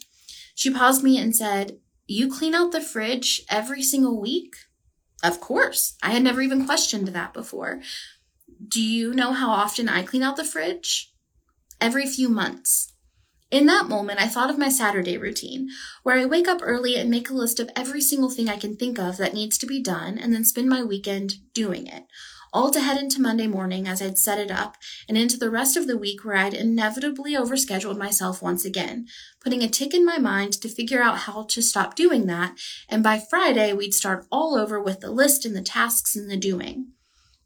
[0.56, 4.56] She paused me and said, You clean out the fridge every single week?
[5.24, 5.98] Of course.
[6.02, 7.80] I had never even questioned that before.
[8.68, 11.14] Do you know how often I clean out the fridge?
[11.80, 12.93] Every few months.
[13.54, 15.70] In that moment, I thought of my Saturday routine,
[16.02, 18.76] where I wake up early and make a list of every single thing I can
[18.76, 22.06] think of that needs to be done, and then spend my weekend doing it.
[22.52, 25.78] All to head into Monday morning as I'd set it up, and into the rest
[25.78, 29.06] of the week where I'd inevitably overscheduled myself once again,
[29.40, 32.58] putting a tick in my mind to figure out how to stop doing that,
[32.90, 36.38] and by Friday, we'd start all over with the list and the tasks and the
[36.38, 36.88] doing.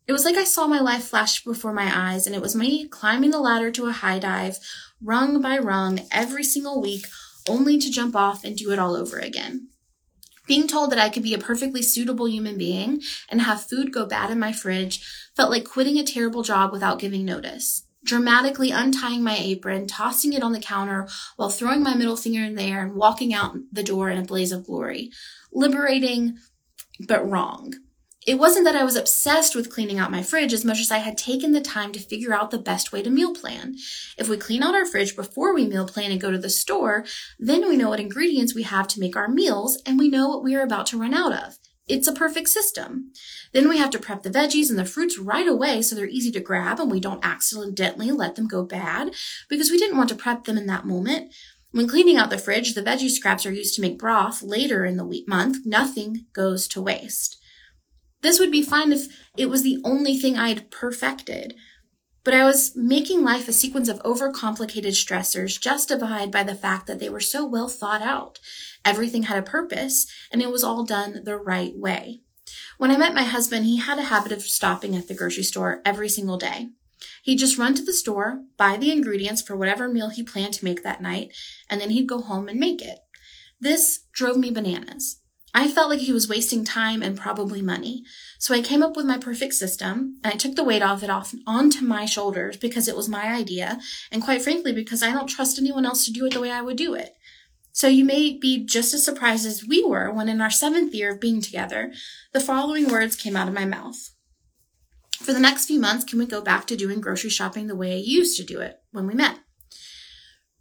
[0.08, 2.88] It was like I saw my life flash before my eyes, and it was me
[2.88, 4.58] climbing the ladder to a high dive,
[5.04, 7.06] rung by rung, every single week,
[7.50, 9.67] only to jump off and do it all over again.
[10.48, 14.06] Being told that I could be a perfectly suitable human being and have food go
[14.06, 17.84] bad in my fridge felt like quitting a terrible job without giving notice.
[18.06, 22.56] Dramatically untying my apron, tossing it on the counter while throwing my middle finger in
[22.56, 25.12] the air and walking out the door in a blaze of glory.
[25.52, 26.38] Liberating,
[27.06, 27.74] but wrong.
[28.27, 30.97] It wasn't that I was obsessed with cleaning out my fridge as much as I
[30.97, 33.75] had taken the time to figure out the best way to meal plan.
[34.17, 37.05] If we clean out our fridge before we meal plan and go to the store,
[37.39, 40.43] then we know what ingredients we have to make our meals and we know what
[40.43, 41.57] we are about to run out of.
[41.87, 43.13] It's a perfect system.
[43.53, 46.31] Then we have to prep the veggies and the fruits right away so they're easy
[46.31, 49.13] to grab and we don't accidentally let them go bad
[49.47, 51.33] because we didn't want to prep them in that moment.
[51.71, 54.97] When cleaning out the fridge, the veggie scraps are used to make broth later in
[54.97, 55.65] the week month.
[55.65, 57.41] Nothing goes to waste.
[58.27, 61.55] This would be fine if it was the only thing I'd perfected.
[62.25, 66.99] But I was making life a sequence of overcomplicated stressors justified by the fact that
[66.99, 68.39] they were so well thought out.
[68.83, 72.19] Everything had a purpose, and it was all done the right way.
[72.77, 75.81] When I met my husband, he had a habit of stopping at the grocery store
[75.85, 76.71] every single day.
[77.23, 80.65] He'd just run to the store, buy the ingredients for whatever meal he planned to
[80.65, 81.29] make that night,
[81.69, 82.99] and then he'd go home and make it.
[83.61, 85.21] This drove me bananas.
[85.53, 88.03] I felt like he was wasting time and probably money.
[88.38, 91.10] So I came up with my perfect system and I took the weight of it
[91.10, 93.79] off onto my shoulders because it was my idea.
[94.12, 96.62] And quite frankly, because I don't trust anyone else to do it the way I
[96.62, 97.13] would do it.
[97.71, 101.13] So you may be just as surprised as we were when in our seventh year
[101.13, 101.93] of being together,
[102.33, 104.10] the following words came out of my mouth.
[105.19, 107.93] For the next few months, can we go back to doing grocery shopping the way
[107.93, 109.39] I used to do it when we met?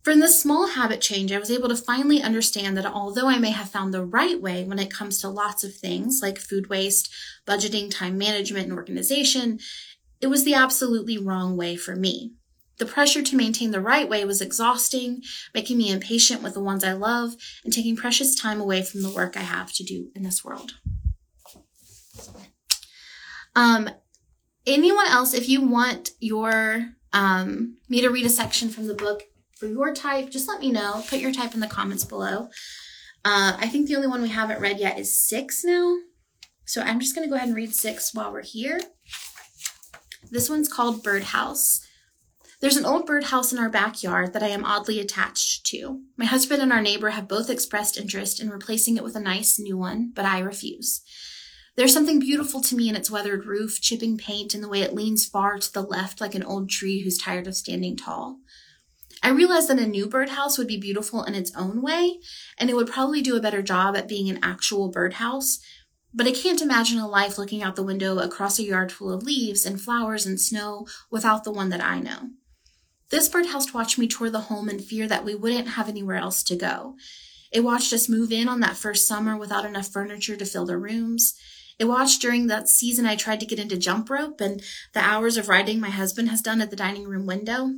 [0.06, 3.50] From this small habit change, I was able to finally understand that although I may
[3.50, 7.12] have found the right way when it comes to lots of things like food waste,
[7.44, 9.58] budgeting, time management, and organization,
[10.20, 12.34] it was the absolutely wrong way for me.
[12.76, 16.84] The pressure to maintain the right way was exhausting, making me impatient with the ones
[16.84, 20.22] I love, and taking precious time away from the work I have to do in
[20.22, 20.74] this world.
[23.56, 23.90] Um,
[24.68, 29.24] anyone else, if you want your um, me to read a section from the book,
[29.56, 31.02] for your type, just let me know.
[31.08, 32.48] Put your type in the comments below.
[33.24, 35.96] Uh, I think the only one we haven't read yet is six now.
[36.64, 38.80] So I'm just going to go ahead and read six while we're here.
[40.30, 41.86] This one's called Birdhouse.
[42.60, 46.02] There's an old birdhouse in our backyard that I am oddly attached to.
[46.16, 49.58] My husband and our neighbor have both expressed interest in replacing it with a nice
[49.58, 51.02] new one, but I refuse.
[51.76, 54.94] There's something beautiful to me in its weathered roof, chipping paint, and the way it
[54.94, 58.38] leans far to the left like an old tree who's tired of standing tall.
[59.22, 62.20] I realized that a new birdhouse would be beautiful in its own way,
[62.58, 65.58] and it would probably do a better job at being an actual birdhouse.
[66.12, 69.22] But I can't imagine a life looking out the window across a yard full of
[69.22, 72.30] leaves and flowers and snow without the one that I know.
[73.10, 76.42] This birdhouse watched me tour the home in fear that we wouldn't have anywhere else
[76.44, 76.96] to go.
[77.52, 80.76] It watched us move in on that first summer without enough furniture to fill the
[80.76, 81.34] rooms.
[81.78, 84.62] It watched during that season I tried to get into jump rope and
[84.94, 87.70] the hours of riding my husband has done at the dining room window.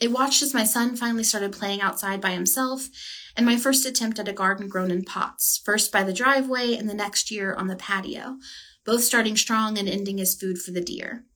[0.00, 2.88] It watched as my son finally started playing outside by himself,
[3.36, 6.88] and my first attempt at a garden grown in pots, first by the driveway and
[6.88, 8.38] the next year on the patio,
[8.86, 11.26] both starting strong and ending as food for the deer.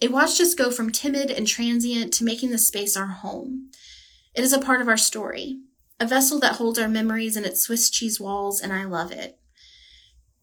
[0.00, 3.70] It watched us go from timid and transient to making the space our home.
[4.34, 5.58] It is a part of our story,
[6.00, 9.38] a vessel that holds our memories in its Swiss cheese walls, and I love it.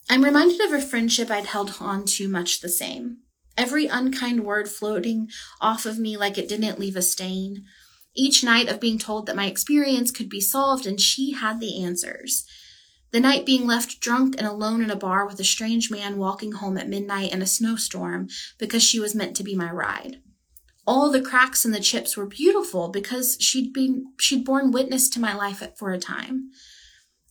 [0.07, 3.19] I'm reminded of a friendship I'd held on to much the same
[3.57, 5.29] every unkind word floating
[5.61, 7.65] off of me like it didn't leave a stain.
[8.15, 11.83] Each night of being told that my experience could be solved and she had the
[11.83, 12.45] answers.
[13.11, 16.53] The night being left drunk and alone in a bar with a strange man walking
[16.53, 20.17] home at midnight in a snowstorm because she was meant to be my ride.
[20.87, 25.19] All the cracks and the chips were beautiful because she'd been she'd borne witness to
[25.19, 26.51] my life for a time.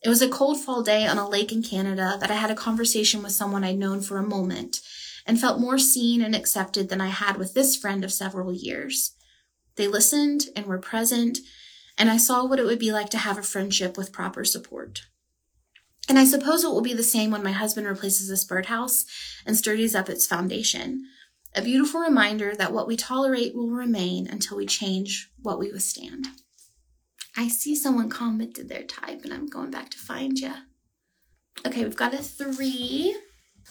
[0.03, 2.55] It was a cold fall day on a lake in Canada that I had a
[2.55, 4.81] conversation with someone I'd known for a moment
[5.27, 9.17] and felt more seen and accepted than I had with this friend of several years.
[9.77, 11.39] They listened and were present,
[11.97, 15.03] and I saw what it would be like to have a friendship with proper support.
[16.09, 19.07] And I suppose it will be the same when my husband replaces this birdhouse
[19.47, 21.07] and sturdies up its foundation.
[21.55, 26.27] A beautiful reminder that what we tolerate will remain until we change what we withstand.
[27.37, 30.53] I see someone commented their type, and I'm going back to find you.
[31.67, 33.17] Okay, we've got a three.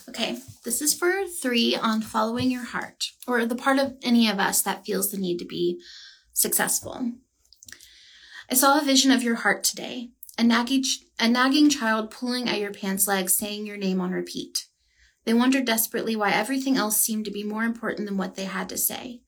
[0.09, 4.39] Okay, this is for three on following your heart, or the part of any of
[4.39, 5.79] us that feels the need to be
[6.33, 7.13] successful.
[8.49, 10.83] I saw a vision of your heart today, a nagging,
[11.19, 14.65] a nagging child pulling at your pants legs, saying your name on repeat.
[15.25, 18.67] They wondered desperately why everything else seemed to be more important than what they had
[18.69, 19.21] to say.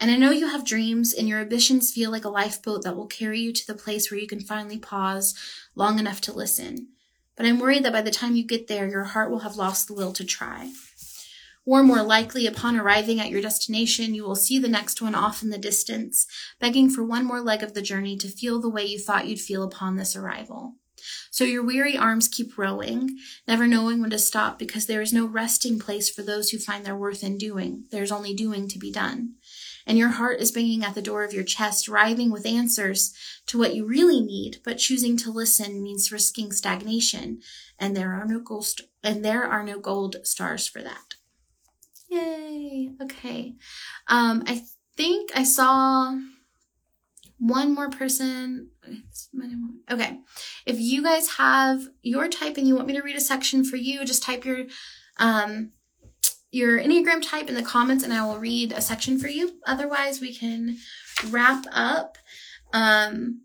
[0.00, 3.06] And I know you have dreams, and your ambitions feel like a lifeboat that will
[3.06, 5.34] carry you to the place where you can finally pause
[5.76, 6.88] long enough to listen.
[7.36, 9.88] But I'm worried that by the time you get there, your heart will have lost
[9.88, 10.72] the will to try.
[11.64, 15.42] Or more likely, upon arriving at your destination, you will see the next one off
[15.42, 16.26] in the distance,
[16.58, 19.40] begging for one more leg of the journey to feel the way you thought you'd
[19.40, 20.74] feel upon this arrival.
[21.30, 23.16] So your weary arms keep rowing,
[23.46, 26.84] never knowing when to stop because there is no resting place for those who find
[26.84, 27.84] their worth in doing.
[27.90, 29.34] There's only doing to be done.
[29.86, 33.14] And your heart is banging at the door of your chest, writhing with answers
[33.46, 37.40] to what you really need, but choosing to listen means risking stagnation,
[37.78, 41.14] and there are no gold st- and there are no gold stars for that.
[42.08, 42.90] Yay.
[43.02, 43.54] Okay.
[44.06, 44.62] Um, I
[44.96, 46.16] think I saw
[47.38, 48.68] one more person.
[49.90, 50.20] Okay.
[50.64, 53.76] If you guys have your type and you want me to read a section for
[53.76, 54.66] you, just type your
[55.18, 55.72] um
[56.52, 59.54] your Enneagram type in the comments and I will read a section for you.
[59.66, 60.76] Otherwise, we can
[61.30, 62.18] wrap up.
[62.72, 63.40] Um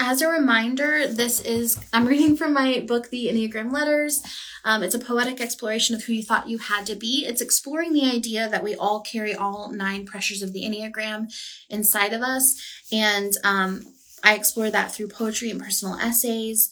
[0.00, 4.22] as a reminder, this is, I'm reading from my book, The Enneagram Letters.
[4.64, 7.24] Um, it's a poetic exploration of who you thought you had to be.
[7.26, 11.32] It's exploring the idea that we all carry all nine pressures of the Enneagram
[11.68, 12.60] inside of us.
[12.90, 13.82] And um,
[14.24, 16.70] I explore that through poetry and personal essays.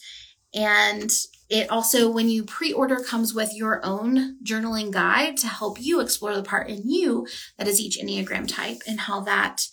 [0.55, 1.13] And
[1.51, 6.01] it also, when you pre order, comes with your own journaling guide to help you
[6.01, 7.27] explore the part in you
[7.59, 9.67] that is each Enneagram type and how that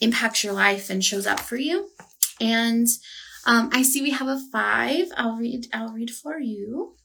[0.00, 1.88] impacts your life and shows up for you.
[2.40, 2.88] And
[3.46, 5.06] um, I see we have a five.
[5.16, 5.68] I'll read.
[5.72, 6.96] I'll read for you.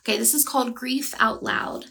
[0.00, 1.86] Okay, this is called grief out loud.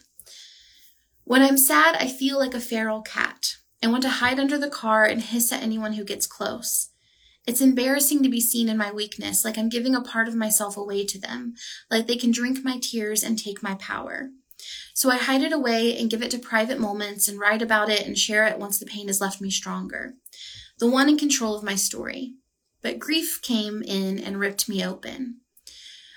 [1.26, 3.58] When I'm sad, I feel like a feral cat.
[3.84, 6.89] I want to hide under the car and hiss at anyone who gets close.
[7.48, 10.78] It's embarrassing to be seen in my weakness, like I'm giving a part of myself
[10.78, 11.54] away to them,
[11.90, 14.30] like they can drink my tears and take my power.
[14.94, 18.06] So I hide it away and give it to private moments and write about it
[18.06, 20.16] and share it once the pain has left me stronger
[20.80, 22.36] the one in control of my story.
[22.82, 25.42] But grief came in and ripped me open.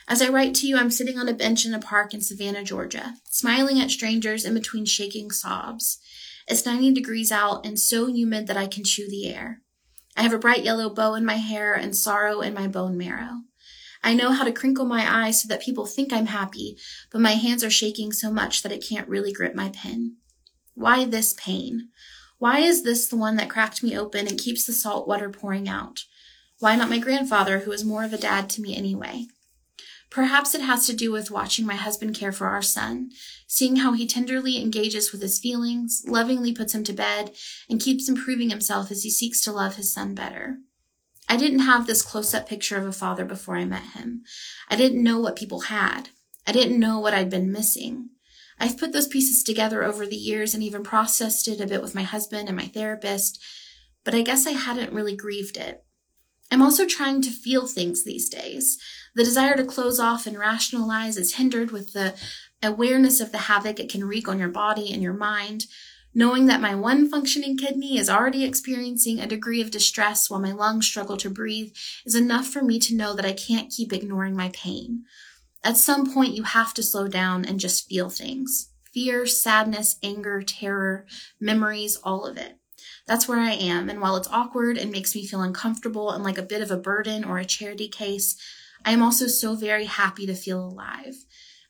[0.08, 2.64] As I write to you, I'm sitting on a bench in a park in Savannah,
[2.64, 5.98] Georgia, smiling at strangers in between shaking sobs.
[6.46, 9.62] It's 90 degrees out and so humid that I can chew the air.
[10.16, 13.42] I have a bright yellow bow in my hair and sorrow in my bone marrow.
[14.04, 16.76] I know how to crinkle my eyes so that people think I'm happy,
[17.10, 20.16] but my hands are shaking so much that it can't really grip my pen.
[20.74, 21.88] Why this pain?
[22.38, 25.68] Why is this the one that cracked me open and keeps the salt water pouring
[25.68, 26.00] out?
[26.58, 29.26] Why not my grandfather, who was more of a dad to me anyway?
[30.12, 33.10] Perhaps it has to do with watching my husband care for our son,
[33.46, 37.34] seeing how he tenderly engages with his feelings, lovingly puts him to bed,
[37.70, 40.58] and keeps improving himself as he seeks to love his son better.
[41.30, 44.22] I didn't have this close up picture of a father before I met him.
[44.68, 46.10] I didn't know what people had.
[46.46, 48.10] I didn't know what I'd been missing.
[48.60, 51.94] I've put those pieces together over the years and even processed it a bit with
[51.94, 53.42] my husband and my therapist,
[54.04, 55.86] but I guess I hadn't really grieved it.
[56.50, 58.78] I'm also trying to feel things these days.
[59.14, 62.14] The desire to close off and rationalize is hindered with the
[62.62, 65.66] awareness of the havoc it can wreak on your body and your mind.
[66.14, 70.52] Knowing that my one functioning kidney is already experiencing a degree of distress while my
[70.52, 71.72] lungs struggle to breathe
[72.04, 75.04] is enough for me to know that I can't keep ignoring my pain.
[75.64, 80.42] At some point, you have to slow down and just feel things fear, sadness, anger,
[80.42, 81.06] terror,
[81.40, 82.58] memories, all of it.
[83.06, 83.88] That's where I am.
[83.88, 86.76] And while it's awkward and makes me feel uncomfortable and like a bit of a
[86.76, 88.36] burden or a charity case,
[88.84, 91.14] I am also so very happy to feel alive.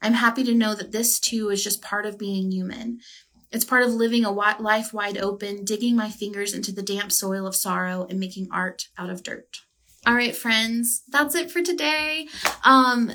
[0.01, 2.99] I'm happy to know that this too is just part of being human.
[3.51, 7.47] It's part of living a life wide open, digging my fingers into the damp soil
[7.47, 9.59] of sorrow and making art out of dirt.
[10.07, 12.27] All right, friends, that's it for today.
[12.65, 13.13] Um,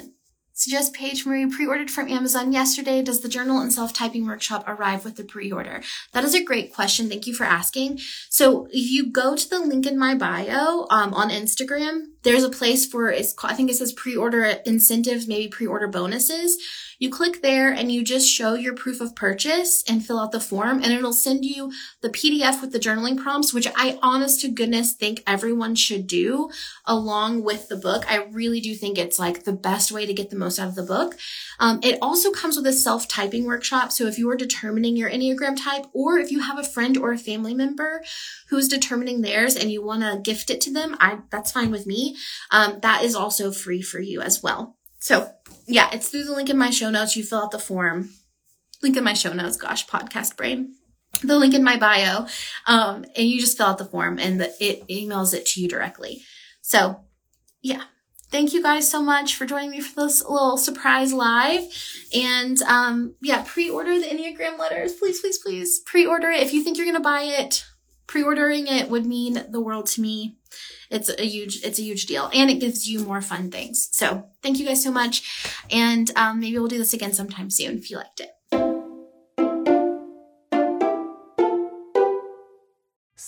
[0.58, 3.04] Suggest Paige Marie pre-ordered from Amazon yesterday.
[3.04, 5.84] Does the journal and self-typing workshop arrive with the pre-order?
[6.14, 7.08] That is a great question.
[7.08, 8.00] Thank you for asking.
[8.32, 12.50] So if you go to the link in my bio um, on Instagram, there's a
[12.50, 16.58] place for it's I think it says pre-order incentives, maybe pre-order bonuses.
[17.00, 20.40] You click there and you just show your proof of purchase and fill out the
[20.40, 21.72] form and it'll send you
[22.02, 26.50] the PDF with the journaling prompts, which I honest to goodness think everyone should do
[26.86, 28.12] along with the book.
[28.12, 30.76] I really do think it's like the best way to get the most out of
[30.76, 31.16] the book.
[31.60, 33.92] Um, it also comes with a self typing workshop.
[33.92, 37.12] So if you are determining your Enneagram type or if you have a friend or
[37.12, 38.04] a family member
[38.50, 41.86] who's determining theirs and you want to gift it to them, I, that's fine with
[41.86, 42.17] me.
[42.52, 44.78] Um, that is also free for you as well.
[45.00, 45.32] So
[45.68, 47.16] yeah, it's through the link in my show notes.
[47.16, 48.10] You fill out the form.
[48.82, 49.58] Link in my show notes.
[49.58, 50.76] Gosh, podcast brain.
[51.24, 52.28] The link in my bio.
[52.66, 55.68] Um, and you just fill out the form and the, it emails it to you
[55.68, 56.22] directly.
[56.62, 57.02] So
[57.62, 57.84] yeah.
[58.30, 61.64] Thank you guys so much for joining me for this little surprise live.
[62.14, 64.92] And um, yeah, pre-order the Enneagram letters.
[64.96, 66.44] Please, please, please pre-order it.
[66.44, 67.64] If you think you're going to buy it,
[68.08, 70.38] pre-ordering it would mean the world to me.
[70.90, 73.90] It's a huge, it's a huge deal, and it gives you more fun things.
[73.92, 77.78] So thank you guys so much, and um, maybe we'll do this again sometime soon
[77.78, 78.37] if you liked it.